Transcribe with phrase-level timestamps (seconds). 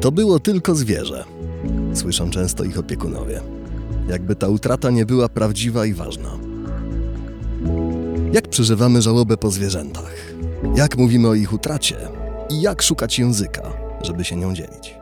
[0.00, 1.24] To było tylko zwierzę.
[1.94, 3.40] Słyszą często ich opiekunowie.
[4.08, 6.30] Jakby ta utrata nie była prawdziwa i ważna.
[8.32, 10.16] Jak przeżywamy żałobę po zwierzętach?
[10.74, 11.96] Jak mówimy o ich utracie?
[12.50, 13.62] I jak szukać języka,
[14.02, 14.94] żeby się nią dzielić?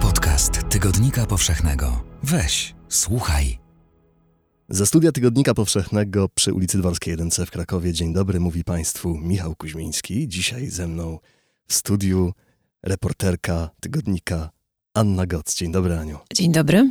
[0.00, 2.07] Podcast Tygodnika Powszechnego.
[2.22, 3.58] Weź, słuchaj.
[4.68, 7.92] Ze studia Tygodnika Powszechnego przy ulicy Dworskiej 1C w Krakowie.
[7.92, 10.28] Dzień dobry, mówi Państwu Michał Kuźmiński.
[10.28, 11.18] Dzisiaj ze mną
[11.68, 12.32] w studiu
[12.82, 14.50] reporterka Tygodnika
[14.94, 15.54] Anna Goc.
[15.54, 16.18] Dzień dobry, Aniu.
[16.34, 16.90] Dzień dobry.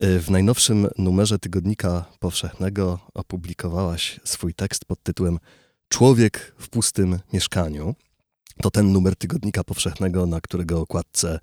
[0.00, 5.38] W najnowszym numerze Tygodnika Powszechnego opublikowałaś swój tekst pod tytułem
[5.88, 7.94] Człowiek w pustym mieszkaniu.
[8.62, 11.38] To ten numer Tygodnika Powszechnego, na którego okładce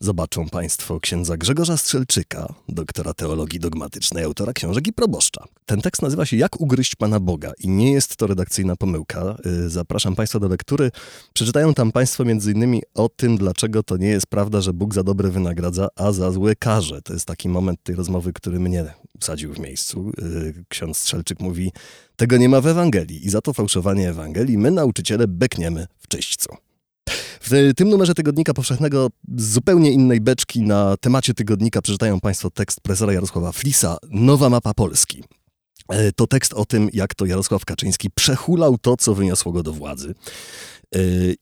[0.00, 5.44] zobaczą Państwo księdza Grzegorza Strzelczyka, doktora teologii dogmatycznej, autora książek i proboszcza.
[5.66, 9.36] Ten tekst nazywa się Jak ugryźć Pana Boga i nie jest to redakcyjna pomyłka.
[9.46, 10.90] Y, Zapraszam Państwa do lektury.
[11.34, 12.24] Przeczytają tam Państwo
[12.54, 16.30] innymi o tym, dlaczego to nie jest prawda, że Bóg za dobre wynagradza, a za
[16.30, 17.02] złe karze.
[17.02, 18.94] To jest taki moment tej rozmowy, który mnie
[19.24, 20.12] wsadził w miejscu.
[20.18, 21.72] Y, Ksiądz Strzelczyk mówi,
[22.16, 26.48] tego nie ma w Ewangelii i za to fałszowanie Ewangelii my, nauczyciele, bekniemy w czyśćcu.
[27.40, 32.80] W tym numerze Tygodnika Powszechnego z zupełnie innej beczki na temacie tygodnika przeczytają Państwo tekst
[32.80, 35.24] profesora Jarosława Flisa Nowa mapa Polski.
[35.88, 39.72] E, To tekst o tym, jak to Jarosław Kaczyński przehulał to, co wyniosło go do
[39.72, 40.14] władzy.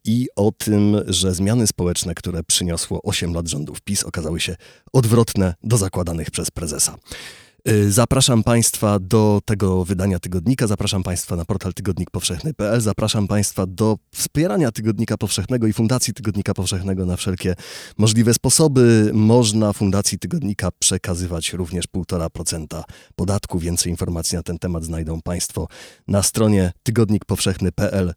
[0.04, 4.56] I o tym, że zmiany społeczne, które przyniosło 8 lat rządów PiS, okazały się
[4.92, 6.96] odwrotne do zakładanych przez prezesa.
[7.68, 13.98] Y, Zapraszam Państwa do tego wydania tygodnika, zapraszam Państwa na portal tygodnikpowszechny.pl, zapraszam Państwa do
[14.14, 17.54] wspierania Tygodnika Powszechnego i Fundacji Tygodnika Powszechnego na wszelkie
[17.98, 19.10] możliwe sposoby.
[19.14, 22.82] Można Fundacji Tygodnika przekazywać również 1,5%
[23.16, 23.58] podatku.
[23.58, 25.68] Więcej informacji na ten temat znajdą Państwo
[26.08, 28.14] na stronie tygodnikpowszechny.pl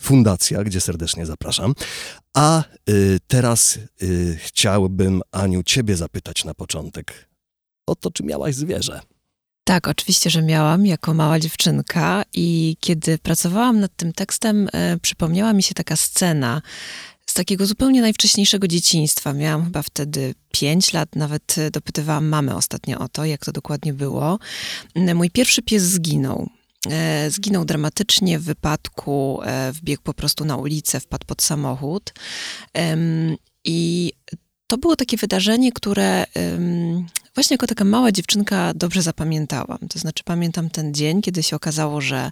[0.00, 1.74] fundacja, gdzie serdecznie zapraszam.
[2.34, 7.35] A y, teraz y, chciałbym, Aniu, Ciebie zapytać na początek
[7.86, 9.00] o to, czy miałaś zwierzę.
[9.64, 15.52] Tak, oczywiście, że miałam jako mała dziewczynka i kiedy pracowałam nad tym tekstem, e, przypomniała
[15.52, 16.62] mi się taka scena
[17.26, 19.32] z takiego zupełnie najwcześniejszego dzieciństwa.
[19.32, 23.92] Miałam chyba wtedy pięć lat, nawet e, dopytywałam mamę ostatnio o to, jak to dokładnie
[23.92, 24.38] było.
[24.94, 26.48] M, Mój pierwszy pies zginął.
[26.90, 32.12] E, Zginął dramatycznie w wypadku, e, wbiegł po prostu na ulicę, wpadł pod samochód.
[33.64, 34.12] I
[34.66, 36.26] to było takie wydarzenie, które
[37.36, 39.78] właśnie jako taka mała dziewczynka dobrze zapamiętałam.
[39.90, 42.30] To znaczy pamiętam ten dzień, kiedy się okazało, że,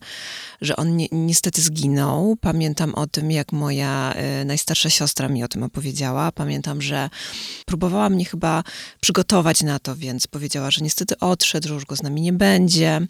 [0.60, 2.36] że on ni niestety zginął.
[2.40, 6.32] Pamiętam o tym, jak moja e, najstarsza siostra mi o tym opowiedziała.
[6.32, 7.10] Pamiętam, że
[7.66, 8.62] próbowała mnie chyba
[9.00, 13.06] przygotować na to, więc powiedziała, że niestety odszedł, że już go z nami nie będzie.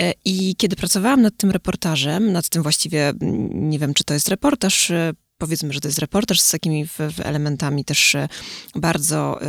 [0.00, 4.14] E, I kiedy pracowałam nad tym reportażem, nad tym właściwie, mm, nie wiem, czy to
[4.14, 8.28] jest reportaż, e, powiedzmy, że to jest reportaż z takimi w, w elementami też e,
[8.74, 9.40] bardzo,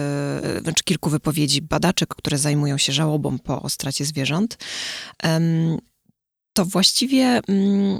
[0.63, 4.57] znaczy kilku wypowiedzi badaczek, które zajmują się żałobą po stracie zwierząt.
[6.53, 7.99] To właściwie mm,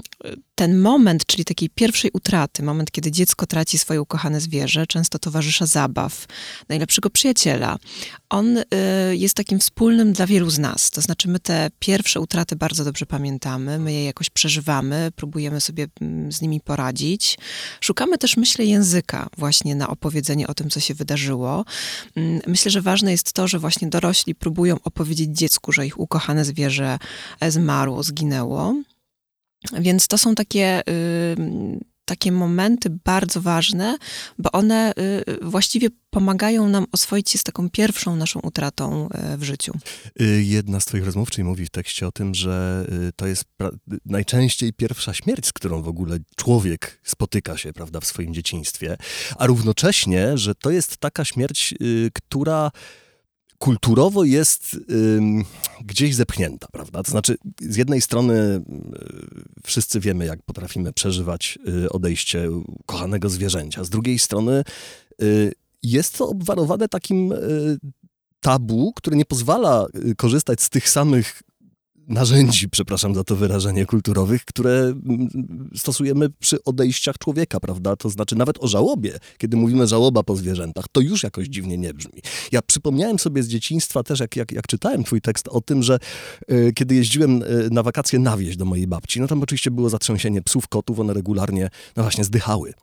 [0.60, 5.66] ten moment, czyli takiej pierwszej utraty, moment, kiedy dziecko traci swoje ukochane zwierzę, często towarzysza
[5.66, 6.26] zabaw,
[6.68, 7.78] najlepszego przyjaciela,
[8.30, 8.64] on y,
[9.12, 10.90] jest takim wspólnym dla wielu z nas.
[10.90, 15.86] To znaczy, my te pierwsze utraty bardzo dobrze pamiętamy, my je jakoś przeżywamy, próbujemy sobie
[16.00, 17.38] mm, z nimi poradzić.
[17.80, 21.64] Szukamy też, myślę, języka właśnie na opowiedzenie o tym, co się wydarzyło.
[22.16, 26.44] Mm, Myślę, że ważne jest to, że właśnie dorośli próbują opowiedzieć dziecku, że ich ukochane
[26.44, 26.98] zwierzę
[27.40, 28.74] e, zmarło, zginęło.
[29.72, 30.82] Więc to są takie,
[32.10, 33.98] takie momenty bardzo ważne,
[34.38, 39.42] bo one y, właściwie pomagają nam oswoić się z taką pierwszą naszą utratą y, w
[39.42, 39.72] życiu.
[40.20, 43.44] Y, Jedna z Twoich rozmówczyń mówi w tekście o tym, że y, to jest
[44.06, 48.96] najczęściej pierwsza śmierć, z którą w ogóle człowiek spotyka się, prawda, w swoim dzieciństwie,
[49.38, 51.74] a równocześnie, że to jest taka śmierć,
[52.14, 52.70] która
[53.60, 54.76] kulturowo jest
[55.84, 57.02] gdzieś zepchnięta, prawda?
[57.02, 58.62] To znaczy, z jednej strony y,
[59.64, 62.48] wszyscy wiemy, jak potrafimy przeżywać y, odejście
[62.86, 64.64] kochanego zwierzęcia, z drugiej strony
[65.22, 65.52] y,
[65.82, 67.32] jest to obwarowane takim
[68.40, 69.86] tabu, które nie pozwala
[70.16, 71.42] korzystać z tych samych
[72.10, 75.28] narzędzi, przepraszam za to wyrażenie, kulturowych, które mm,
[75.76, 77.96] stosujemy przy odejściach człowieka, prawda?
[77.96, 81.94] To znaczy nawet o żałobie, kiedy mówimy żałoba po zwierzętach, to już jakoś dziwnie nie
[81.94, 82.22] brzmi.
[82.52, 85.98] Ja przypomniałem sobie z dzieciństwa też, jak, jak, jak czytałem twój tekst o tym, że
[86.52, 89.90] y, kiedy jeździłem y, na wakacje na wieś do mojej babci, no tam oczywiście było
[89.90, 92.74] zatrzęsienie psów, kotów, one regularnie, no właśnie, zdychały.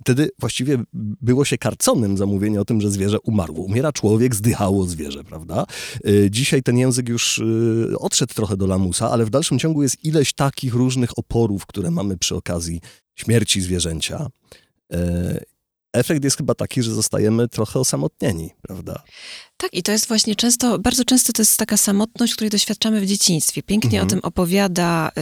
[0.00, 3.64] Wtedy właściwie było się karconym za mówienie o tym, że zwierzę umarło.
[3.64, 5.66] Umiera człowiek, zdychało zwierzę, prawda?
[6.08, 10.04] Y, Dzisiaj ten język już y, odszedł trochę do lamusa, ale w dalszym ciągu jest
[10.04, 12.80] ileś takich różnych oporów, które mamy przy okazji
[13.14, 14.26] śmierci zwierzęcia.
[15.96, 19.02] Efekt jest chyba taki, że zostajemy trochę osamotnieni, prawda?
[19.56, 23.06] Tak, i to jest właśnie często, bardzo często to jest taka samotność, której doświadczamy w
[23.06, 23.62] dzieciństwie.
[23.62, 24.06] Pięknie Mhm.
[24.06, 25.12] o tym opowiada y,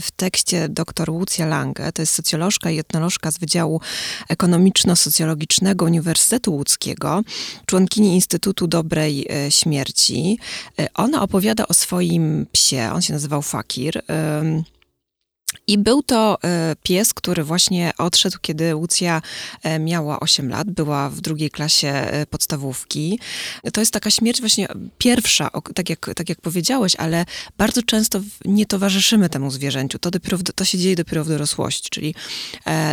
[0.00, 3.80] w tekście dr Lucja Lange, to jest socjolożka i etnolożka z Wydziału
[4.28, 7.22] Ekonomiczno-Socjologicznego Uniwersytetu Łódzkiego,
[7.66, 10.38] członkini Instytutu Dobrej y, Śmierci.
[10.80, 14.02] Y, Ona opowiada o swoim psie, on się nazywał Fakir.
[15.66, 19.22] I był to e, pies, który właśnie odszedł, kiedy Łucja
[19.62, 23.18] e, miała 8 lat, była w drugiej klasie e, podstawówki.
[23.72, 24.68] To jest taka śmierć właśnie
[24.98, 27.24] pierwsza, tak jak, tak jak powiedziałeś, ale
[27.58, 29.98] bardzo często nie towarzyszymy temu zwierzęciu.
[29.98, 31.90] To, dopiero to się dzieje dopiero w dorosłości.
[31.90, 32.14] Czyli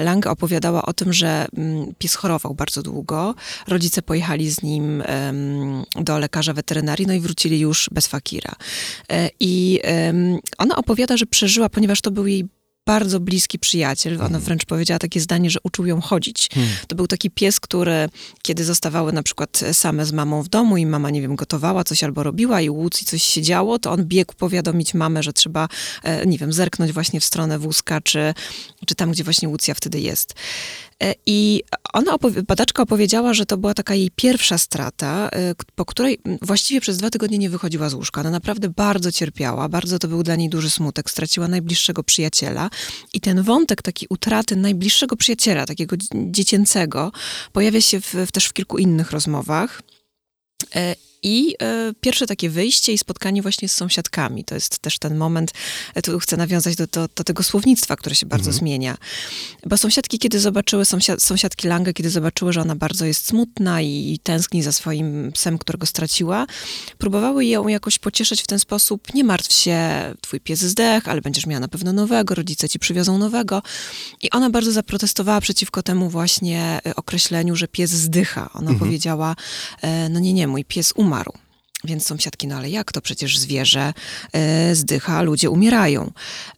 [0.03, 3.35] Lange opowiadała o tym, że mm, pies chorował bardzo długo.
[3.67, 5.03] Rodzice pojechali z nim
[5.95, 8.55] do lekarza weterynarii, no i wrócili już bez fakira.
[9.39, 9.79] I
[10.57, 12.47] ona opowiada, że przeżyła, ponieważ to był jej
[12.89, 14.21] bardzo bliski przyjaciel.
[14.21, 16.49] Ona wręcz powiedziała takie zdanie, że uczył ją chodzić.
[16.87, 18.09] To był taki pies, który
[18.41, 22.03] kiedy zostawały na przykład same z mamą w domu i mama, nie wiem, gotowała coś
[22.03, 25.67] albo robiła i u Łucji coś się działo, to on biegł powiadomić mamę, że trzeba,
[26.03, 28.33] e, nie wiem, zerknąć właśnie w stronę wózka, czy,
[28.85, 30.35] czy tam, gdzie właśnie Łucja wtedy jest.
[31.03, 31.63] E, I
[31.93, 32.15] ona,
[32.47, 37.09] badaczka opowiedziała, że to była taka jej pierwsza strata, e, po której właściwie przez dwa
[37.09, 38.21] tygodnie nie wychodziła z łóżka.
[38.21, 41.09] Ona naprawdę bardzo cierpiała, bardzo to był dla niej duży smutek.
[41.09, 42.69] Straciła najbliższego przyjaciela
[43.13, 47.11] i ten wątek taki utraty najbliższego przyjaciela, takiego dzie- dziecięcego,
[47.53, 49.81] pojawia się w, w też w kilku innych rozmowach.
[51.23, 54.43] I e, pierwsze takie wyjście i spotkanie właśnie z sąsiadkami.
[54.43, 55.51] To jest też ten moment,
[55.95, 58.97] e, tu chcę nawiązać do, do, do tego słownictwa, które się bardzo zmienia.
[59.65, 64.19] Bo sąsiadki, kiedy zobaczyły, sąsiad, sąsiadki Lange, kiedy zobaczyły, że ona bardzo jest smutna i
[64.23, 66.45] tęskni za swoim psem, którego straciła,
[66.97, 69.13] próbowały ją jakoś pocieszyć w ten sposób.
[69.13, 69.79] Nie martw się,
[70.21, 73.61] twój pies zdech, ale będziesz miała na pewno nowego, rodzice ci przywiozą nowego.
[74.21, 78.49] I ona bardzo zaprotestowała przeciwko temu właśnie e, określeniu, że pies zdycha.
[78.53, 79.35] Ona powiedziała,
[79.81, 81.08] e, no nie, nie, mój pies umarł.
[81.83, 83.93] Więc sąsiadki, no ale jak to przecież zwierzę
[84.33, 86.11] e, zdycha, ludzie umierają.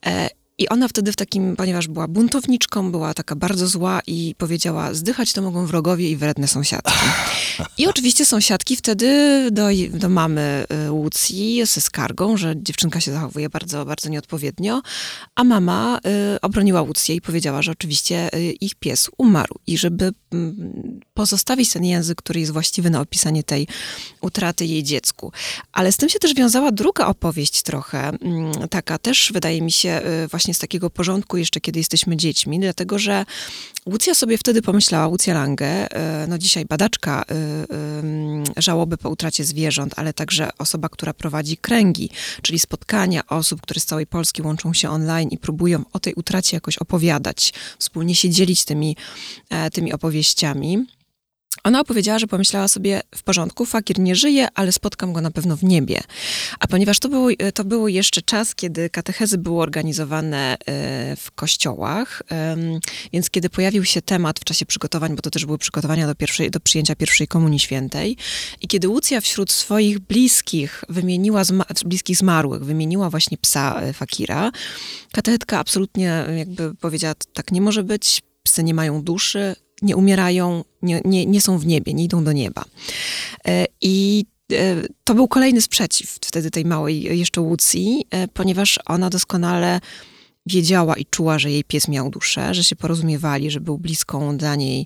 [0.05, 0.29] E,
[0.61, 5.33] I ona wtedy w takim, ponieważ była buntowniczką, była taka bardzo zła i powiedziała, zdychać
[5.33, 6.91] to mogą wrogowie i wredne sąsiadki.
[7.77, 9.07] I oczywiście sąsiadki wtedy
[9.51, 14.81] do, do mamy y, Łucji ze skargą, że dziewczynka się zachowuje bardzo, bardzo nieodpowiednio,
[15.35, 15.99] a mama
[16.35, 21.73] y, obroniła Łucję i powiedziała, że oczywiście y, ich pies umarł i żeby mm, pozostawić
[21.73, 23.67] ten język, który jest właściwy na opisanie tej
[24.21, 25.31] utraty jej dziecku.
[25.71, 30.01] Ale z tym się też wiązała druga opowieść trochę, mm, taka też wydaje mi się
[30.25, 33.25] y, właśnie z takiego porządku jeszcze, kiedy jesteśmy dziećmi, dlatego że
[33.85, 35.87] Łucja sobie wtedy pomyślała, Łucja Lange,
[36.23, 37.35] y, no dzisiaj badaczka y,
[38.57, 42.09] y, żałoby po utracie zwierząt, ale także osoba, która prowadzi kręgi,
[42.41, 46.57] czyli spotkania osób, które z całej Polski łączą się online i próbują o tej utracie
[46.57, 48.95] jakoś opowiadać, wspólnie się dzielić tymi,
[49.49, 50.85] e, tymi opowieściami.
[51.63, 55.57] Ona opowiedziała, że pomyślała sobie, w porządku, fakir nie żyje, ale spotkam go na pewno
[55.57, 56.01] w niebie.
[56.59, 62.23] A ponieważ to był, to był jeszcze czas, kiedy katechezy były organizowane e, w kościołach,
[63.13, 66.51] więc kiedy pojawił się temat w czasie przygotowań, bo to też były przygotowania do, pierwszej,
[66.51, 68.17] do przyjęcia pierwszej Komunii Świętej,
[68.61, 74.51] i kiedy Łucja wśród swoich bliskich wymieniła, zma- bliskich zmarłych, wymieniła właśnie psa e, fakira,
[75.13, 81.01] katechetka absolutnie jakby powiedziała, tak nie może być, psy nie mają duszy, nie umierają, nie,
[81.05, 82.65] nie, nie są w niebie, nie idą do nieba.
[83.47, 89.09] E, I e, to był kolejny sprzeciw wtedy tej małej jeszcze Łucji, e, ponieważ ona
[89.09, 89.79] doskonale
[90.45, 94.55] wiedziała i czuła, że jej pies miał duszę, że się porozumiewali, że był bliską dla
[94.55, 94.85] niej,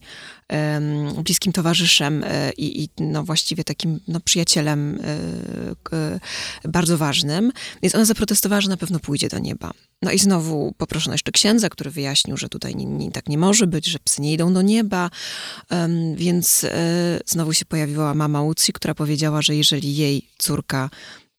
[1.23, 2.25] bliskim towarzyszem
[2.57, 4.99] i, i no właściwie takim no, przyjacielem
[6.63, 7.51] bardzo ważnym.
[7.81, 9.71] Więc ona zaprotestowała, że na pewno pójdzie do nieba.
[10.01, 13.67] No i znowu poproszono jeszcze księdza, który wyjaśnił, że tutaj nie, nie, tak nie może
[13.67, 15.09] być, że psy nie idą do nieba.
[15.69, 20.89] Em, więc e, znowu się pojawiła mama Łucji, która powiedziała, że jeżeli jej córka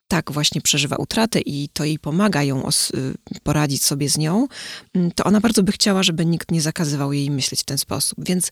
[0.08, 4.48] tak właśnie przeżywa utratę i to jej pomaga ją y, poradzić sobie z nią,
[4.94, 8.18] mm, to ona bardzo by chciała, żeby nikt nie zakazywał jej myśleć w ten sposób.
[8.24, 8.50] Więc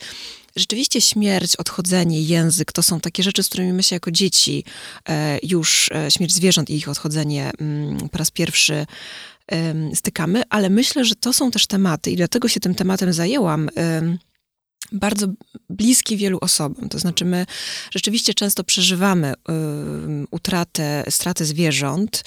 [0.56, 4.64] rzeczywiście śmierć, odchodzenie, język to są takie rzeczy, z którymi my się jako dzieci
[5.08, 8.86] e, już, e, śmierć zwierząt i ich odchodzenie mm, po raz pierwszy
[9.94, 13.70] stykamy, ale myślę, że to są też tematy i dlatego się tym tematem zajęłam.
[14.92, 15.26] bardzo
[15.70, 16.88] bliskie wielu osobom.
[16.88, 17.46] To znaczy, my
[17.90, 22.24] rzeczywiście często przeżywamy ym, utratę, stratę zwierząt.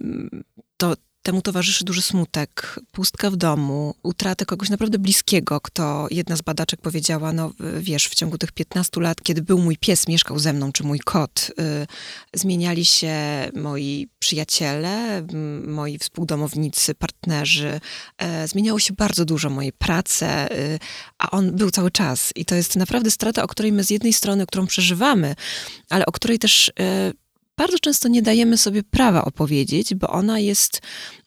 [0.00, 0.44] Ym,
[0.76, 6.42] to temu towarzyszy duży smutek, pustka w domu, utratę kogoś naprawdę bliskiego, kto jedna z
[6.42, 10.52] badaczek powiedziała, no wiesz, w ciągu tych 15 lat, kiedy był mój pies, mieszkał ze
[10.52, 11.86] mną, czy mój kot, y,
[12.34, 13.14] zmieniali się
[13.54, 15.26] moi przyjaciele,
[15.66, 17.80] moi współdomownicy, partnerzy,
[18.18, 20.78] e, zmieniało się bardzo dużo mojej pracy, y,
[21.18, 22.32] a on był cały czas.
[22.34, 25.34] I to jest naprawdę strata, o której my z jednej strony, którą przeżywamy,
[25.90, 26.72] ale o której też y,
[27.60, 30.80] bardzo często nie dajemy sobie prawa opowiedzieć, bo ona jest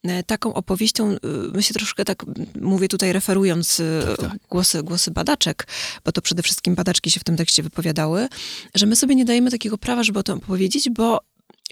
[0.04, 1.18] e, taką opowieścią, e,
[1.54, 2.26] myślę troszkę tak,
[2.62, 4.40] mówię tutaj referując e, Tak, tak.
[4.50, 5.68] Głosy, głosy badaczek,
[6.06, 8.28] bo to przede wszystkim badaczki się w tym tekście wypowiadały,
[8.76, 11.20] że my sobie nie dajemy takiego prawa, żeby o tym opowiedzieć, bo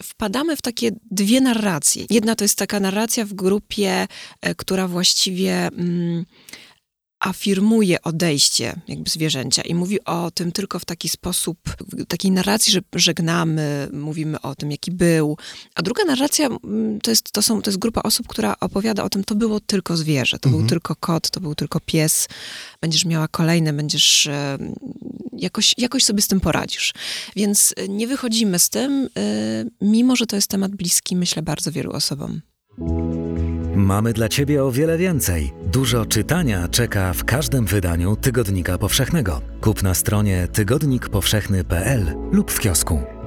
[0.04, 2.06] wpadamy w takie dwie narracje.
[2.10, 4.08] Jedna to jest taka narracja w grupie,
[4.58, 5.68] która właściwie...
[5.68, 6.26] Mm,
[7.22, 11.58] afirmuje odejście jakby zwierzęcia i mówi o tym tylko w taki sposób,
[11.92, 15.38] w takiej narracji, że żegnamy, mówimy o tym, jaki był.
[15.76, 19.10] A druga narracja mm, to jest, to są, to jest grupa osób, która opowiada o
[19.10, 20.62] tym, to było tylko zwierzę, to Mhm.
[20.62, 22.28] był tylko kot, to był tylko pies.
[22.82, 24.30] Będziesz miała kolejne, będziesz
[25.38, 26.94] jakoś, jakoś sobie z tym poradzisz.
[27.36, 31.72] Więc e, nie wychodzimy z tym, e, mimo że to jest temat bliski, myślę, bardzo
[31.72, 32.42] wielu osobom.
[33.82, 35.54] Mamy dla Ciebie o wiele więcej.
[35.66, 39.42] Dużo czytania czeka w każdym wydaniu Tygodnika Powszechnego.
[39.62, 43.21] Kup na stronie tygodnikpowszechny.pl lub w kiosku.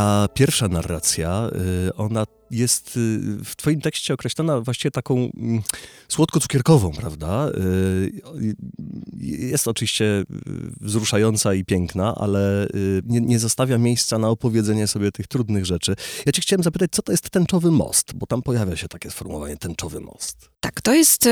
[0.00, 1.50] Ta pierwsza narracja,
[1.88, 5.62] y, ona jest y, w twoim tekście określona właściwie taką mm,
[6.08, 7.48] słodko-cukierkową, prawda?
[7.48, 8.12] Y,
[9.22, 10.24] Jest oczywiście
[10.80, 12.66] wzruszająca i piękna, ale
[13.04, 15.94] nie, nie zostawia miejsca na opowiedzenie sobie tych trudnych rzeczy.
[16.26, 18.14] Ja cię chciałem zapytać, co to jest tęczowy most?
[18.14, 20.48] Bo tam pojawia się takie sformułowanie tęczowy most.
[20.60, 21.28] Tak, to jest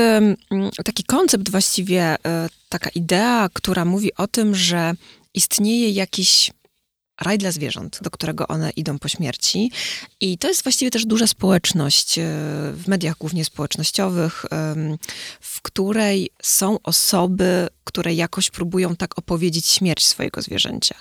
[0.85, 4.93] taki koncept właściwie, e, taka idea, która mówi o tym, że
[5.33, 6.51] istnieje jakiś
[7.21, 9.71] raj dla zwierząt, do którego one idą po śmierci.
[10.19, 12.23] I to jest właściwie też duża społeczność, e,
[12.73, 14.45] w mediach głównie społecznościowych,
[15.41, 20.95] w której są osoby, które jakoś próbują tak opowiedzieć śmierć swojego zwierzęcia.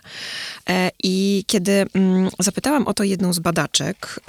[0.68, 4.20] E, I kiedy mm, zapytałam o to jedną z badaczek,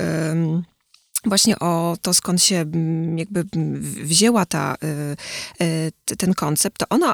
[1.26, 4.76] właśnie o to, skąd się mm, jakby mm, wzięła ta,
[5.62, 5.66] y,
[6.12, 7.14] y, ten koncept, to ona,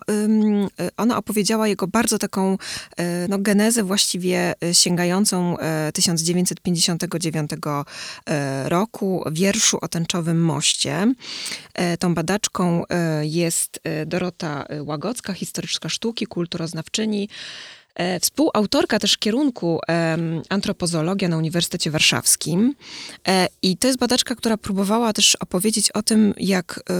[0.80, 2.58] y, ona opowiedziała jego bardzo taką
[3.30, 5.58] no, genezę właściwie sięgającą
[5.88, 11.14] y, 1959 y, roku, wierszu o tęczowym moście.
[11.94, 12.84] Y, Tą badaczką
[13.22, 17.30] jest Dorota Łagocka, historyczka sztuki, kulturoznawczyni, E,
[18.22, 19.80] Współautorka też kierunku
[20.50, 22.76] antropozologia na Uniwersytecie Warszawskim.
[23.28, 26.94] E, I to jest badaczka, która próbowała też opowiedzieć o tym, jak e,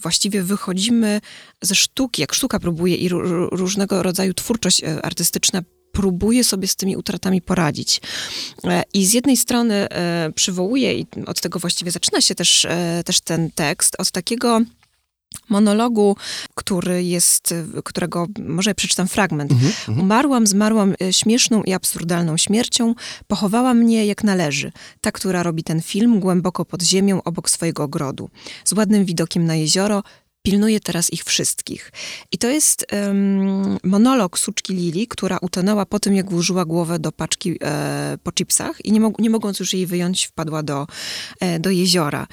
[0.00, 1.20] właściwie wychodzimy
[1.62, 6.76] ze sztuki, jak sztuka próbuje i ró- różnego rodzaju twórczość e, artystyczna próbuje sobie z
[6.76, 8.00] tymi utratami poradzić.
[8.64, 13.02] E, I z jednej strony e, przywołuje, i od tego właściwie zaczyna się też, e,
[13.04, 14.60] też ten tekst, od takiego
[15.48, 16.16] monologu,
[16.54, 19.52] który jest, którego może przeczytam fragment.
[20.00, 22.94] Umarłam, zmarłam e, śmieszną i absurdalną śmiercią,
[23.26, 28.30] pochowała mnie jak należy, ta, która robi ten film głęboko pod ziemią obok swojego ogrodu,
[28.64, 30.02] z ładnym widokiem na jezioro,
[30.46, 31.92] pilnuje teraz ich wszystkich.
[32.32, 37.12] I to jest em, monolog suczki Lili, która utonęła po tym, jak włożyła głowę do
[37.12, 40.86] paczki e, po chipsach i nie, nie mogąc już jej wyjąć, wpadła do,
[41.40, 42.26] e, do jeziora.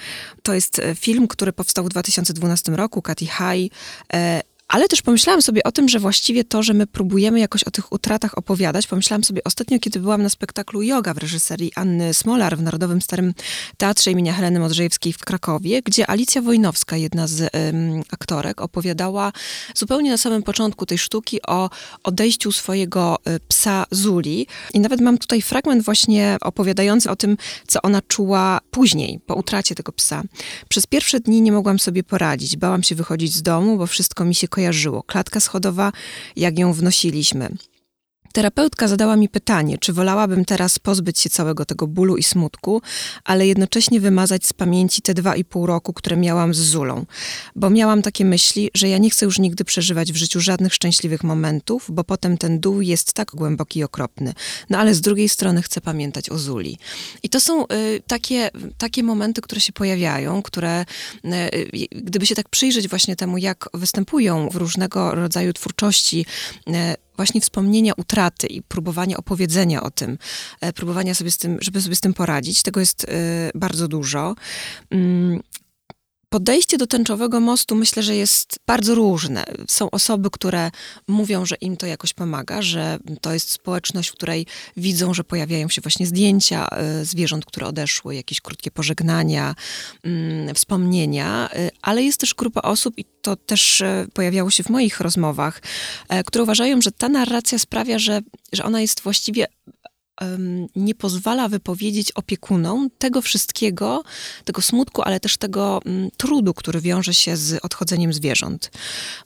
[0.44, 3.74] To jest e, film, który powstał w 2012 roku, Katy High.
[4.14, 4.42] E,
[4.74, 7.92] ale też pomyślałam sobie o tym, że właściwie to, że my próbujemy jakoś o tych
[7.92, 12.62] utratach opowiadać, pomyślałam sobie ostatnio, kiedy byłam na spektaklu Yoga w reżyserii Anny Smolar w
[12.62, 13.34] Narodowym Starym
[13.78, 17.54] Teatrze imienia Heleny Modrzejewskiej w Krakowie, gdzie Alicja Wojnowska, jedna z
[18.12, 19.32] aktorek, opowiadała
[19.76, 21.70] zupełnie na samym początku tej sztuki o
[22.04, 24.48] odejściu swojego e, psa Zuli.
[24.74, 27.38] I nawet mam tutaj fragment właśnie opowiadający o tym,
[27.68, 30.24] co ona czuła później, po utracie tego psa.
[30.70, 32.58] Przez pierwsze dni nie mogłam sobie poradzić.
[32.58, 34.63] Bałam się wychodzić z domu, bo wszystko mi się kojarzyło.
[35.04, 35.92] Klatka schodowa,
[36.36, 37.50] jak ją wnosiliśmy.
[38.34, 42.82] Terapeutka zadała mi pytanie, czy wolałabym teraz pozbyć się całego tego bólu i smutku,
[43.24, 47.06] ale jednocześnie wymazać z pamięci te dwa i pół roku, które miałam z Zulą.
[47.56, 51.24] Bo miałam takie myśli, że ja nie chcę już nigdy przeżywać w życiu żadnych szczęśliwych
[51.24, 54.34] momentów, bo potem ten dół jest tak głęboki i okropny.
[54.70, 56.78] No ale z drugiej strony chcę pamiętać o Zuli.
[57.24, 57.68] I to są y,
[58.08, 60.86] takie, takie momenty, które się pojawiają, które
[61.26, 61.30] y,
[61.74, 66.26] y, gdyby się tak przyjrzeć właśnie temu, jak występują w różnego rodzaju twórczości,
[66.68, 66.72] y,
[67.16, 70.18] właśnie wspomnienia utraty i próbowanie opowiedzenia o tym,
[70.62, 72.64] e, próbowania sobie z tym, żeby sobie z tym poradzić.
[72.64, 74.36] Tego jest e, bardzo dużo.
[76.34, 79.44] Podejście do tęczowego mostu myślę, że jest bardzo różne.
[79.68, 80.72] Są osoby, które
[81.08, 84.46] mówią, że im to jakoś pomaga, że to jest społeczność, w której
[84.78, 86.68] widzą, że pojawiają się właśnie zdjęcia
[87.02, 89.56] y, zwierząt, które odeszły, jakieś krótkie pożegnania,
[90.04, 94.70] mm, wspomnienia, y, ale jest też grupa osób, i to też y, pojawiało się w
[94.70, 95.62] moich rozmowach,
[96.26, 98.22] które uważają, że ta narracja sprawia, że,
[98.54, 99.48] że ona jest właściwie
[100.76, 104.04] nie pozwala wypowiedzieć opiekunom tego wszystkiego,
[104.46, 108.72] tego smutku, ale też tego mm, trudu, który wiąże się z odchodzeniem zwierząt.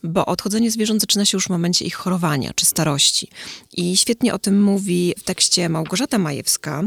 [0.03, 3.27] Bo odchodzenie zwierząt zaczyna się już w momencie ich chorowania czy starości.
[3.73, 6.83] I świetnie o tym mówi w tekście Małgorzata Majewska,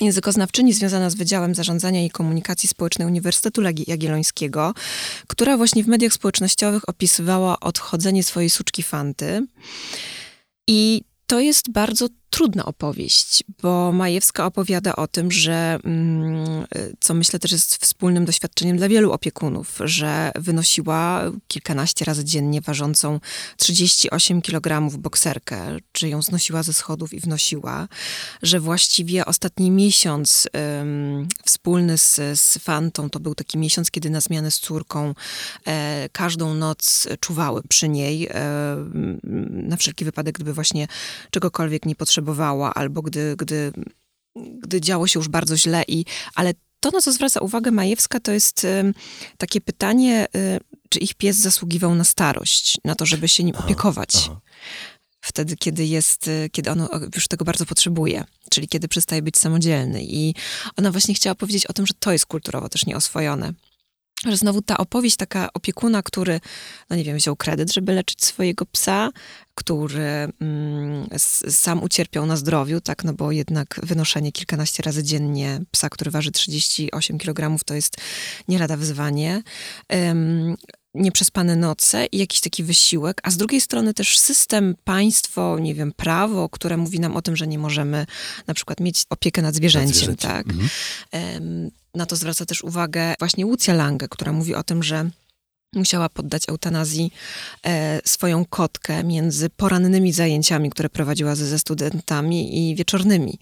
[0.00, 4.74] językoznawczyni związana z Wydziałem Zarządzania i Komunikacji Społecznej Uniwersytetu Jagiellońskiego,
[5.26, 9.46] która właśnie w mediach społecznościowych opisywała odchodzenie swojej suczki Fanty.
[10.66, 16.66] I to jest bardzo trudna opowieść, bo Majewska opowiada o tym, że, mm,
[17.00, 23.20] co myślę też jest wspólnym doświadczeniem dla wielu opiekunów, że wynosiła kilkanaście razy dziennie ważącą
[23.56, 27.88] 38 kg bokserkę, czy ją znosiła ze schodów i wnosiła,
[28.42, 30.48] że właściwie ostatni miesiąc
[31.44, 35.14] wspólny z, z Fantą to był taki miesiąc, kiedy na zmianę z córką
[35.66, 38.32] e, każdą noc czuwały przy niej, e,
[39.50, 40.88] na wszelki wypadek, gdyby właśnie
[41.30, 43.72] czegokolwiek nie potrzebowała potrzebowała, albo gdy, gdy,
[44.36, 45.82] gdy działo się już bardzo źle.
[45.88, 48.94] I, ale to, na co zwraca uwagę Majewska, to jest y,
[49.38, 54.10] takie pytanie, y, czy ich pies zasługiwał na starość, na to, żeby się nim opiekować.
[54.16, 54.40] Aha.
[55.20, 60.02] Wtedy, kiedy jest, y, kiedy on już tego bardzo potrzebuje, czyli kiedy przestaje być samodzielny.
[60.04, 60.34] I
[60.76, 63.52] ona właśnie chciała powiedzieć o tym, że to jest kulturowo też nieoswojone
[64.26, 66.40] że znowu ta opowieść taka opiekuna, który,
[66.90, 69.10] no nie wiem, wziął kredyt, żeby leczyć swojego psa,
[69.54, 71.08] który mm,
[71.48, 76.30] sam ucierpiał na zdrowiu, tak, no bo jednak wynoszenie kilkanaście razy dziennie psa, który waży
[76.30, 77.96] 38 kg, to jest
[78.48, 79.42] nie lada wyzwanie.
[79.90, 80.56] Um,
[80.94, 85.92] nieprzespane noce i jakiś taki wysiłek, a z drugiej strony też system, państwo, nie wiem,
[85.92, 88.06] prawo, które mówi nam o tym, że nie możemy
[88.46, 90.46] na przykład mieć opiekę nad zwierzęciem, nad tak?
[90.50, 91.70] Mhm.
[91.94, 95.10] Na to zwraca też uwagę właśnie Lucja Lange, która mówi o tym, że
[95.74, 97.12] musiała poddać eutanazji
[97.66, 103.38] e, swoją kotkę między porannymi zajęciami, które prowadziła ze, ze studentami i wieczornymi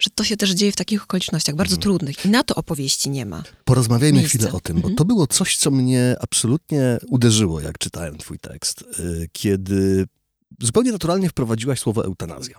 [0.00, 1.82] że to się też dzieje w takich okolicznościach bardzo mhm.
[1.82, 3.42] trudnych i na to opowieści nie ma.
[3.64, 4.38] Porozmawiajmy miejsca.
[4.38, 4.96] chwilę o tym, bo mhm.
[4.96, 10.06] to było coś, co mnie absolutnie uderzyło, jak czytałem twój tekst, y, kiedy
[10.60, 12.56] zupełnie naturalnie wprowadziłaś słowo eutanazja.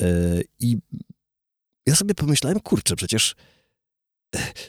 [0.00, 0.78] Y, I
[1.86, 3.34] ja sobie pomyślałem, kurczę, przecież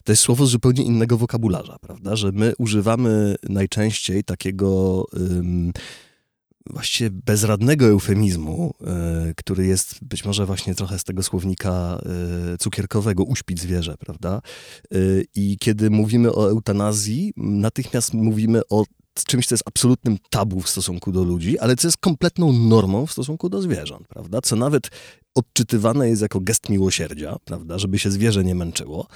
[0.04, 2.16] to jest słowo z zupełnie innego wokabularza, prawda?
[2.16, 5.72] Że my używamy najczęściej takiego um,
[6.70, 8.74] właściwie bezradnego eufemizmu,
[9.30, 12.02] y, który jest być może właśnie trochę z tego słownika
[12.54, 14.42] y, cukierkowego, uśpić zwierzę, prawda?
[14.94, 18.84] Y, I kiedy mówimy o eutanazji, natychmiast mówimy o
[19.26, 23.12] czymś, co jest absolutnym tabu w stosunku do ludzi, ale co jest kompletną normą w
[23.12, 24.42] stosunku do zwierząt, prawda?
[24.42, 24.90] Co nawet
[25.38, 29.08] odczytywane jest jako gest miłosierdzia, prawda, żeby się zwierzę nie męczyło.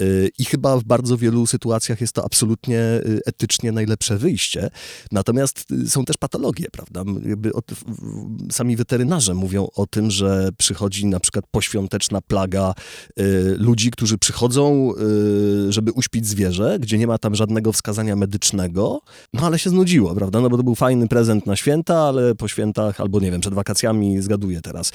[0.00, 4.70] Y, I chyba w bardzo wielu sytuacjach jest to absolutnie y, etycznie najlepsze wyjście.
[5.12, 7.04] Natomiast y, są też patologie, prawda?
[7.26, 7.64] Jakby od,
[8.52, 12.74] sami weterynarze mówią o tym, że przychodzi na przykład poświąteczna plaga
[13.58, 14.92] ludzi, którzy przychodzą,
[15.68, 19.00] żeby uśpić zwierzę, gdzie nie ma tam żadnego wskazania medycznego,
[19.32, 20.40] no ale się znudziło, prawda?
[20.40, 23.54] No bo to był fajny prezent na święta, ale po świętach albo nie wiem, przed
[23.54, 24.92] wakacjami, zgaduję teraz,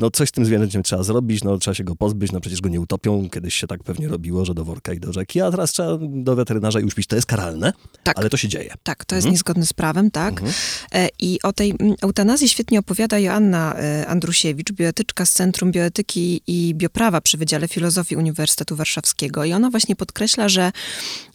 [0.00, 2.68] no coś z tym zwierzęciem trzeba zrobić, no trzeba się go pozbyć, no przecież go
[2.68, 5.72] nie utopią, kiedyś się tak pewnie robiło, że do worka i do rzeki, a teraz
[5.72, 7.06] trzeba do weterynarza i uśpić.
[7.06, 8.18] To jest karalne, tak.
[8.18, 8.74] ale to się dzieje.
[8.82, 9.32] Tak, to jest mhm.
[9.32, 10.32] niezgodne z prawem, tak.
[10.32, 10.52] Mhm.
[10.92, 16.42] E, I o tej mm, eutanazji świetnie opowiada Joanna e, Andrusiewicz, bioetyczka z Centrum Bioetyki
[16.46, 19.44] i Bioprawa przy Wydziale Filozofii Uniwersytetu Warszawskiego.
[19.44, 20.72] I ona właśnie podkreśla, że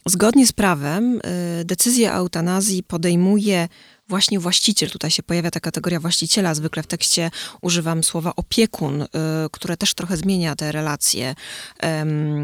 [0.06, 3.68] zgodnie z prawem e, decyzję o eutanazji podejmuje
[4.08, 7.30] właśnie właściciel, tutaj się pojawia ta kategoria właściciela, zwykle w tekście
[7.62, 9.06] używam słowa opiekun, y,
[9.52, 11.34] które też trochę zmienia te relacje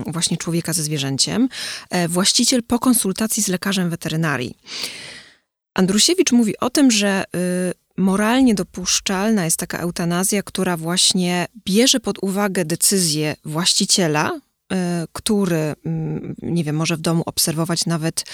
[0.06, 1.48] właśnie człowieka ze zwierzęciem.
[1.90, 4.56] E, właściciel po konsultacji z lekarzem weterynarii.
[5.74, 12.18] Andrusiewicz mówi o tym, że y, moralnie dopuszczalna jest taka eutanazja, która właśnie bierze pod
[12.22, 14.40] uwagę decyzję właściciela,
[15.12, 18.24] który, mm, nie wiem, może w domu obserwować nawet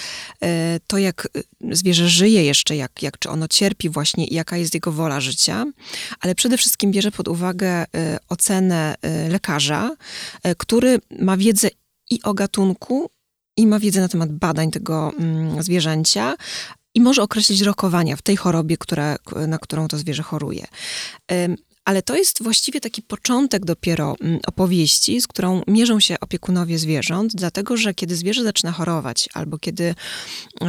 [0.41, 1.27] e, to, jak
[1.71, 5.65] zwierzę żyje jeszcze, jak, jak czy ono cierpi właśnie i jaka jest jego wola życia,
[6.19, 7.85] ale przede wszystkim bierze pod uwagę
[8.29, 8.95] ocenę
[9.29, 9.95] lekarza,
[10.57, 11.69] który ma wiedzę
[12.09, 13.09] i o gatunku,
[13.57, 16.35] i ma wiedzę na temat badań tego mm, zwierzęcia,
[16.93, 19.15] i może określić rokowania w tej chorobie, która,
[19.47, 20.67] na którą to zwierzę choruje.
[21.85, 27.35] Ale to jest właściwie taki początek dopiero mm, opowieści, z którą mierzą się opiekunowie zwierząt,
[27.35, 29.95] dlatego że kiedy zwierzę zaczyna chorować albo kiedy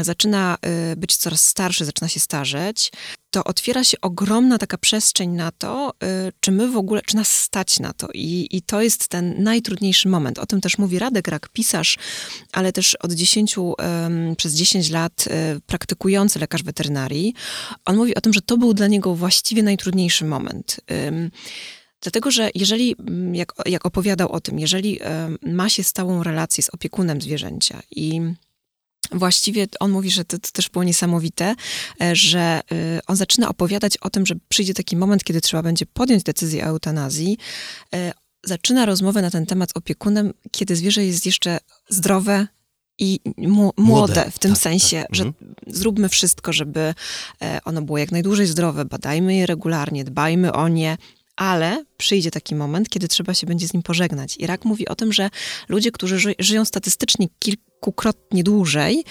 [0.03, 0.59] zaczyna
[0.93, 2.93] y, być coraz starszy, zaczyna się starzeć,
[3.31, 5.95] to otwiera się ogromna taka przestrzeń na to,
[6.29, 8.09] y, czy my w ogóle, czy nas stać na to.
[8.15, 10.39] I, I to jest ten najtrudniejszy moment.
[10.39, 11.99] O tym też mówi Radek Rak, pisarz,
[12.53, 13.57] ale też od 10,
[14.37, 17.35] przez 10 lat y, praktykujący lekarz weterynarii.
[17.85, 20.81] On mówi o tym, że to był dla niego właściwie najtrudniejszy moment.
[22.03, 25.01] Dlatego, że jeżeli, mm, jak, jak opowiadał o tym, jeżeli
[25.43, 28.21] ma się stałą relację z opiekunem zwierzęcia i
[29.13, 31.55] Właściwie on mówi, że to, to, też było niesamowite,
[32.03, 32.61] e, że e,
[33.07, 36.69] on zaczyna opowiadać o tym, że przyjdzie taki moment, kiedy trzeba będzie podjąć decyzję o
[36.69, 37.39] eutanazji.
[37.95, 38.13] E,
[38.45, 41.59] zaczyna rozmowę na ten temat z opiekunem, kiedy zwierzę jest jeszcze
[41.89, 42.47] zdrowe,
[43.03, 45.17] i młode, młode w tym tak, sensie, tak.
[45.17, 45.55] że mhm.
[45.67, 46.95] zróbmy wszystko, żeby
[47.65, 50.97] ono było jak najdłużej zdrowe, badajmy je regularnie, dbajmy o nie,
[51.41, 54.37] ale przyjdzie taki moment, kiedy trzeba się będzie z nim pożegnać.
[54.37, 55.31] I Rak mówi o tym, że
[55.69, 59.05] ludzie, którzy ży żyją statystycznie kilkukrotnie dłużej,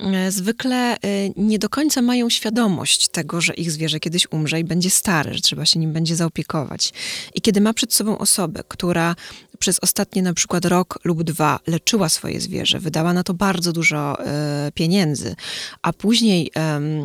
[0.00, 0.98] e, zwykle e,
[1.36, 5.40] nie do końca mają świadomość tego, że ich zwierzę kiedyś umrze i będzie stare, że
[5.40, 6.92] trzeba się nim będzie zaopiekować.
[7.34, 9.16] I kiedy ma przed sobą osobę, która
[9.58, 14.24] przez ostatnie na przykład rok lub dwa leczyła swoje zwierzę, wydała na to bardzo dużo
[14.26, 15.34] e, pieniędzy,
[15.82, 16.52] a później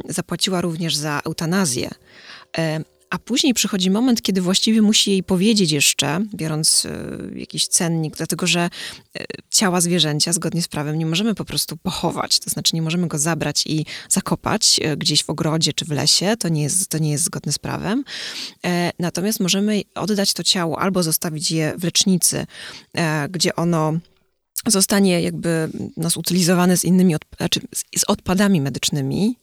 [0.09, 1.89] zapłaciła również za eutanazję,
[3.09, 8.47] a później przychodzi moment, kiedy właściwie musi jej powiedzieć jeszcze, biorąc y, jakiś cennik, dlatego
[8.47, 8.69] że
[9.19, 13.07] y, ciała zwierzęcia zgodnie z prawem nie możemy po prostu pochować, to znaczy nie możemy
[13.07, 16.97] go zabrać i zakopać y, gdzieś w ogrodzie czy w lesie, to nie jest, to
[16.97, 18.03] nie jest zgodne z prawem.
[18.99, 22.45] Natomiast możemy oddać to ciało albo zostawić je w lecznicy,
[23.29, 23.93] gdzie ono
[24.67, 27.59] zostanie jakby no, zutylizowane z innymi, znaczy
[27.97, 29.35] z odpadami medycznymi,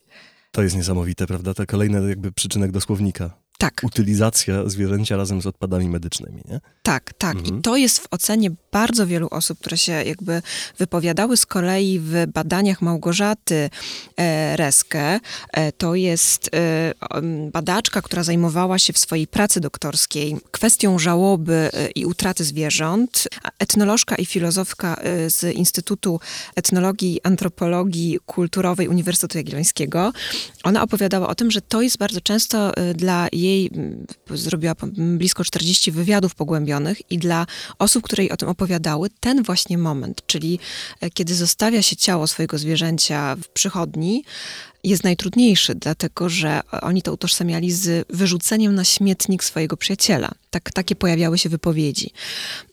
[0.55, 1.55] to jest niesamowite, prawda?
[1.55, 3.44] To kolejny jakby przyczynek do słownika.
[3.59, 3.81] Tak.
[3.83, 6.61] Utylizacja zwierzęcia razem z odpadami medycznymi, nie?
[6.83, 7.37] Tak, tak.
[7.37, 7.59] Mhm.
[7.59, 10.43] I to jest w ocenie bardzo wielu osób, które się jakby
[10.79, 13.71] wypowiadały z kolei w badaniach Małgorzaty
[14.17, 15.21] e, Reskę.
[15.53, 16.95] E, to jest e,
[17.53, 23.29] badaczka, która zajmowała się w swojej pracy doktorskiej kwestią żałoby e, i utraty zwierząt.
[23.59, 26.21] Etnolożka i filozofka e, z Instytutu
[26.57, 30.13] Etnologii i Antropologii Kulturowej Uniwersytetu Jagiellońskiego.
[30.65, 33.44] Ona opowiadała o tym, że to jest bardzo często e, dla jej,
[34.31, 37.47] zrobiła blisko 40 wywiadów pogłębionych i dla
[37.79, 40.59] osób, które jej o tym opowiadały, ten właśnie moment, czyli
[41.01, 44.25] e, kiedy zostawia się ciało swojego zwierzęcia w przychodni,
[44.85, 50.31] jest najtrudniejszy, dlatego że oni to utożsamiali z wyrzuceniem na śmietnik swojego przyjaciela.
[50.51, 52.11] Tak, takie pojawiały się wypowiedzi.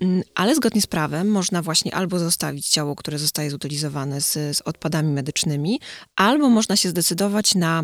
[0.01, 4.61] Mm, ale zgodnie z prawem można właśnie albo zostawić ciało, które zostaje zutylizowane z, z
[4.61, 5.79] odpadami medycznymi,
[6.15, 7.83] albo można się zdecydować na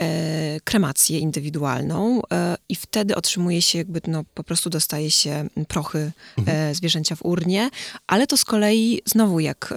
[0.00, 5.98] e, kremację indywidualną e, i wtedy otrzymuje się jakby, no po prostu dostaje się prochy
[5.98, 6.74] e, mhm.
[6.74, 7.70] zwierzęcia w urnie,
[8.06, 9.74] ale to z kolei znowu, jak,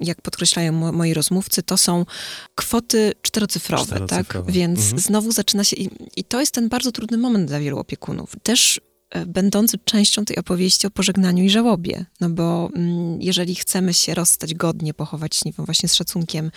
[0.00, 2.06] jak podkreślają moi rozmówcy, to są
[2.54, 4.46] kwoty czterocyfrowe, czterocyfrowe.
[4.46, 4.54] tak?
[4.54, 4.98] Więc mhm.
[4.98, 8.36] znowu zaczyna się, i, i to jest ten bardzo trudny moment dla wielu opiekunów.
[8.42, 12.04] Też e, będący częścią tej opowieści o pożegnaniu i żałobie.
[12.20, 16.50] No bo mm, jeżeli chcemy się rozstać godnie, pochować nie wiem, właśnie z szacunkiem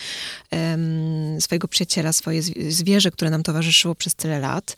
[0.51, 4.75] um, swojego przyjaciela, swoje zwierzę, które nam towarzyszyło przez tyle lat,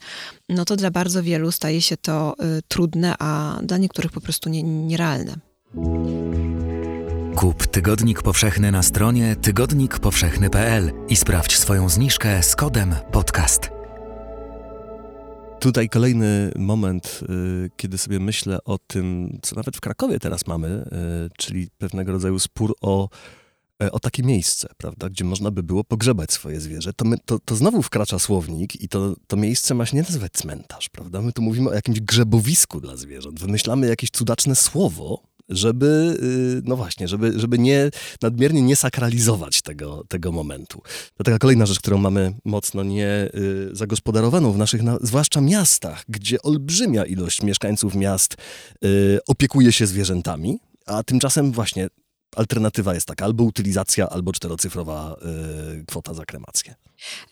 [0.48, 4.48] no to dla bardzo wielu staje się to y, trudne, a dla niektórych po prostu
[4.48, 5.36] nie, nierealne.
[7.36, 13.70] Kup Tygodnik Powszechny na stronie tygodnikpowszechny.pl i sprawdź swoją zniżkę z kodem podcast.
[15.60, 17.20] Tutaj kolejny moment,
[17.66, 20.68] y, kiedy sobie myślę o tym, co nawet w Krakowie teraz mamy,
[21.26, 23.08] y, czyli pewnego rodzaju spór o,
[23.82, 26.92] e, o takie miejsce, prawda, gdzie można by było pogrzebać swoje zwierzę.
[26.92, 30.32] To, my, to, to znowu wkracza słownik i to, to miejsce ma się nie nazywać
[30.32, 31.22] cmentarz, prawda?
[31.22, 33.40] My tu mówimy o jakimś grzebowisku dla zwierząt.
[33.40, 36.18] Wymyślamy jakieś cudaczne słowo, żeby,
[36.58, 37.90] y, no właśnie, żeby, żeby nie,
[38.22, 40.82] nadmiernie nie sakralizować tego, tego momentu.
[41.14, 46.42] To taka kolejna rzecz, którą mamy mocno nie y, zagospodarowaną w naszych, zwłaszcza miastach, gdzie
[46.42, 48.36] olbrzymia ilość mieszkańców miast
[48.84, 51.88] y, opiekuje się zwierzętami, a tymczasem właśnie
[52.36, 55.16] alternatywa jest taka, albo utylizacja, albo czterocyfrowa
[55.86, 56.74] kwota za kremację.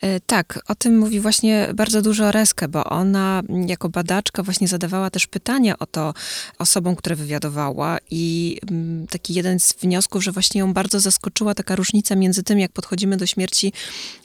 [0.01, 5.09] E, tak, o tym mówi właśnie bardzo dużo Reskę, bo ona jako badaczka właśnie zadawała
[5.09, 6.13] też pytania o to
[6.59, 11.75] osobom, które wywiadowała i mm, taki jeden z wniosków, że właśnie ją bardzo zaskoczyła taka
[11.75, 13.73] różnica między tym, jak podchodzimy do śmierci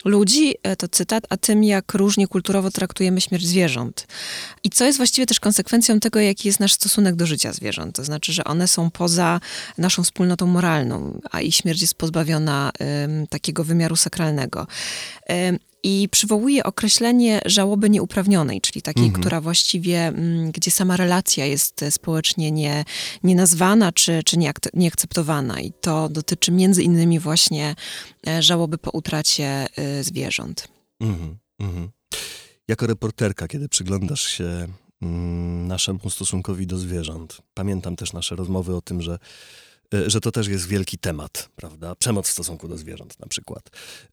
[0.04, 4.06] ludzi, e, to cytat, a tym, jak różnie kulturowo traktujemy śmierć zwierząt.
[4.64, 7.96] I co jest właściwie też konsekwencją tego, jaki jest nasz stosunek do życia zwierząt.
[7.96, 9.40] To znaczy, że one są poza
[9.78, 12.70] naszą wspólnotą moralną, a ich śmierć jest pozbawiona
[13.30, 14.66] takiego wymiaru sakralnego.
[15.82, 19.20] I przywołuje określenie żałoby nieuprawnionej, czyli takiej, Mhm.
[19.20, 22.84] która właściwie, mm, gdzie sama relacja jest e, społecznie nie,
[23.22, 24.36] nienazwana czy, czy
[24.74, 25.60] nieakceptowana.
[25.60, 27.74] I to dotyczy między innymi właśnie
[28.26, 30.68] e, żałoby po utracie e, zwierząt.
[31.00, 31.88] Mhm, mhm.
[32.68, 34.68] Jako reporterka, kiedy przyglądasz się
[35.02, 39.18] mm, naszemu stosunkowi do zwierząt, pamiętam też nasze rozmowy o tym, że,
[40.06, 41.94] że to też jest wielki temat, prawda?
[41.94, 43.70] Przemoc w stosunku do zwierząt na przykład.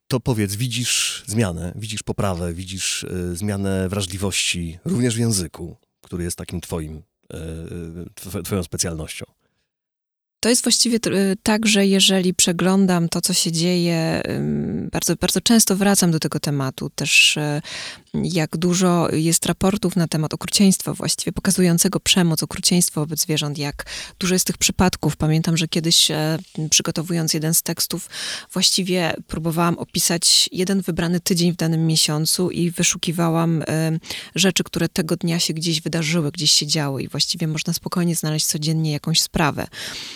[0.07, 6.37] To powiedz, widzisz zmianę, widzisz poprawę, widzisz e, zmianę wrażliwości, również w języku, który jest
[6.37, 7.03] takim twoim,
[8.15, 9.25] tw- twoją specjalnością.
[10.39, 14.21] To jest właściwie y, tak, że jeżeli przeglądam to, co się dzieje,
[14.91, 16.89] bardzo, bardzo często wracam do tego tematu.
[16.89, 17.61] Też y,
[18.23, 23.85] jak dużo jest raportów na temat okrucieństwa właściwie, pokazującego przemoc, okrucieństwo wobec zwierząt, jak
[24.19, 25.15] dużo jest tych przypadków.
[25.15, 26.37] Pamiętam, że kiedyś e,
[26.69, 28.09] przygotowując jeden z tekstów,
[28.53, 33.99] właściwie próbowałam opisać jeden wybrany tydzień w danym miesiącu i wyszukiwałam e,
[34.35, 38.45] rzeczy, które tego dnia się gdzieś wydarzyły, gdzieś się działy i właściwie można spokojnie znaleźć
[38.45, 39.67] codziennie jakąś sprawę,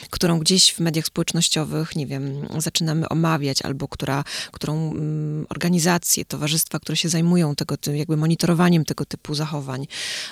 [0.10, 6.80] którą gdzieś w mediach społecznościowych, nie wiem, zaczynamy omawiać, albo która, którą mm, organizacje, towarzystwa,
[6.80, 9.88] które się zajmują tego, ty- jakby monitorowaniem tego typu zachowań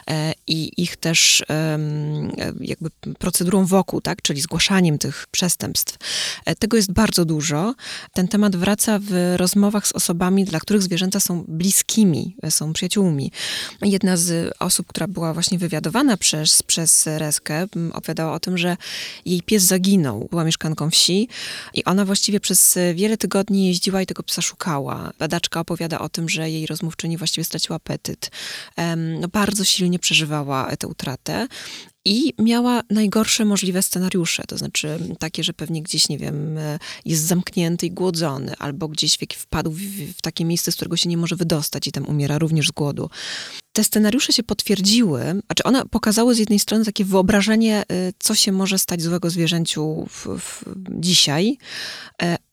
[0.10, 1.44] e, i ich też
[2.62, 5.98] jakby procedurą wokół, tak, czyli zgłaszaniem tych przestępstw.
[6.46, 7.76] E, Tego jest bardzo dużo.
[8.14, 13.32] Ten temat wraca w rozmowach z osobami, dla których zwierzęta są bliskimi, e, są przyjaciółmi.
[13.82, 18.78] Jedna z osób, która była właśnie wywiadowana przez, przez Reskę, opowiadała o tym, że
[19.26, 20.28] jej pies zaginął.
[20.30, 21.28] Była mieszkanką wsi
[21.74, 25.12] i ona właściwie przez wiele tygodni jeździła i tego psa szukała.
[25.20, 28.32] Badaczka opowiada o tym, że jej rozmówczyni właściwie straciła apetyt.
[28.98, 31.48] No, bardzo silnie przeżywała tę utratę.
[32.06, 37.24] I miała najgorsze możliwe scenariusze, to znaczy takie, że pewnie gdzieś, nie wiem, e, jest
[37.24, 39.82] zamknięty i głodzony, albo gdzieś wpadł w,
[40.18, 43.10] w takie miejsce, z którego się nie może wydostać i tam umiera również z głodu.
[43.74, 48.52] Te scenariusze się potwierdziły, znaczy one pokazały z jednej strony takie wyobrażenie, y, co się
[48.52, 51.58] może stać złego zwierzęciu w, w, dzisiaj.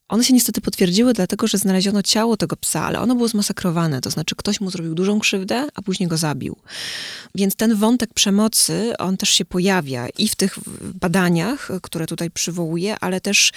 [0.09, 4.09] One się niestety potwierdziły, dlatego że znaleziono ciało tego psa, ale ono było zmasakrowane, to
[4.09, 6.55] znaczy ktoś mu zrobił dużą krzywdę, a później go zabił.
[7.35, 10.59] Więc ten wątek przemocy, on też się pojawia i w tych
[10.93, 13.51] badaniach, które tutaj przywołuję, ale też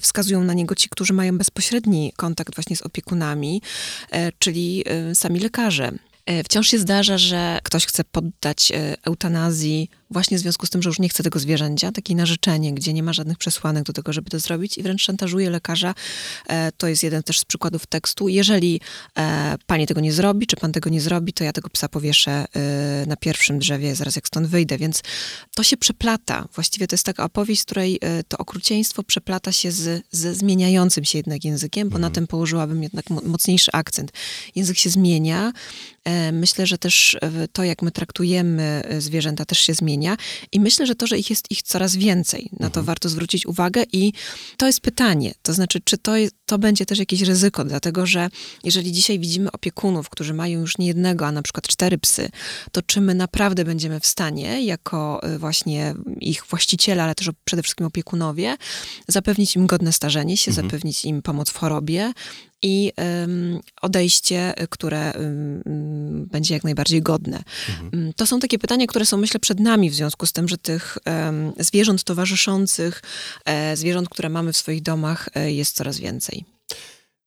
[0.00, 3.62] wskazują na niego ci, którzy mają bezpośredni kontakt właśnie z opiekunami,
[4.10, 5.92] e, czyli e, sami lekarze.
[6.26, 10.82] E, Wciąż się zdarza, że ktoś chce poddać e, eutanazji właśnie w związku z tym,
[10.82, 14.12] że już nie chce tego zwierzęcia, takie narzeczenie, gdzie nie ma żadnych przesłanek do tego,
[14.12, 15.94] żeby to zrobić i wręcz szantażuje lekarza.
[16.48, 18.28] E, To jest jeden też z przykładów tekstu.
[18.28, 18.80] Jeżeli
[19.66, 22.44] pani tego nie zrobi, czy pan tego nie zrobi, to ja tego psa powieszę
[23.06, 24.78] na pierwszym drzewie, zaraz jak stąd wyjdę.
[24.78, 25.02] Więc
[25.54, 26.48] to się przeplata.
[26.54, 31.18] Właściwie to jest taka opowieść, w której to okrucieństwo przeplata się z, ze zmieniającym się
[31.18, 34.12] jednak językiem, bo na tym położyłabym jednak mo- mocniejszy akcent.
[34.54, 35.52] Język się zmienia.
[36.04, 40.16] E, Myślę, że też e, to, jak my traktujemy e, zwierzęta, też się zmienia.
[40.52, 43.82] I myślę, że to, że ich jest ich coraz więcej, na to warto zwrócić uwagę.
[43.92, 44.12] I
[44.56, 45.32] to jest pytanie.
[45.42, 48.28] To znaczy, czy to, jest, to będzie też jakieś ryzyko, dlatego że
[48.64, 52.30] jeżeli dzisiaj widzimy opiekunów, którzy mają już nie jednego, a na przykład cztery psy,
[52.72, 57.86] to czy my naprawdę będziemy w stanie, jako właśnie ich właściciele, ale też przede wszystkim
[57.86, 58.56] opiekunowie,
[59.08, 62.12] zapewnić im godne starzenie się, zapewnić im pomoc w chorobie,
[62.62, 62.92] i
[63.82, 67.42] odejście, które em, em, będzie jak najbardziej godne.
[67.92, 70.58] Em, To są takie pytania, które są myślę przed nami w związku z tym, że
[70.58, 70.98] tych
[71.58, 73.02] zwierząt towarzyszących,
[73.44, 76.44] e, zwierząt, które mamy w swoich domach e, jest coraz więcej.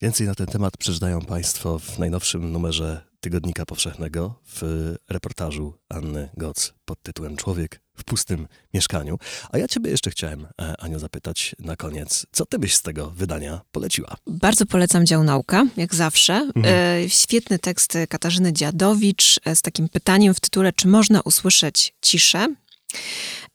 [0.01, 4.61] Więcej na ten temat przeczytają Państwo w najnowszym numerze Tygodnika Powszechnego w
[5.09, 9.17] reportażu Anny Goc pod tytułem Człowiek w pustym mieszkaniu.
[9.51, 13.09] A ja Ciebie jeszcze chciałem, e, Aniu, zapytać na koniec, co Ty byś z tego
[13.09, 14.15] wydania poleciła?
[14.27, 16.49] Bardzo polecam dział nauka, jak zawsze.
[16.65, 22.55] E, Świetny tekst Katarzyny Dziadowicz e, z takim pytaniem w tytule, czy można usłyszeć ciszę?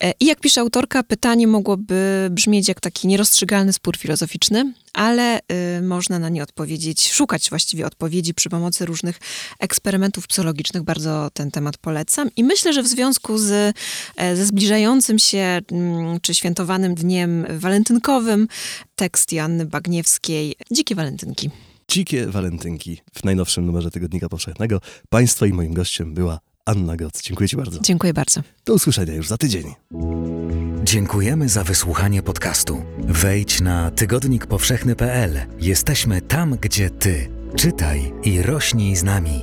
[0.03, 5.38] E, I jak pisze autorka, pytanie mogłoby brzmieć jak taki nierozstrzygalny spór filozoficzny, ale
[5.79, 9.20] y, można na nie odpowiedzieć, szukać właściwie odpowiedzi przy pomocy różnych
[9.59, 10.83] eksperymentów psychologicznych.
[10.83, 12.31] Bardzo ten temat polecam.
[12.37, 13.77] I myślę, że w związku z,
[14.16, 18.48] e, ze zbliżającym się mm, czy świętowanym dniem walentynkowym
[18.96, 21.51] tekst Janny Bagniewskiej Dzikie walentynki.
[21.88, 24.81] Dzikie walentynki w najnowszym numerze Tygodnika Powszechnego.
[25.09, 27.22] Państwa i moim gościem była Anna Goc.
[27.22, 27.81] Dziękuję Ci bardzo.
[27.81, 28.40] Dziękuję bardzo.
[28.66, 29.74] Do usłyszenia już za tydzień.
[30.85, 32.83] Dziękujemy za wysłuchanie podcastu.
[32.98, 35.40] Wejdź na tygodnikpowszechny.pl.
[35.59, 37.31] Jesteśmy tam, gdzie ty.
[37.57, 39.42] Czytaj i rośnij z nami.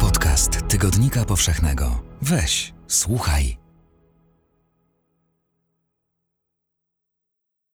[0.00, 2.07] Podcast Tygodnika Powszechnego.
[2.22, 3.58] Weź, słuchaj.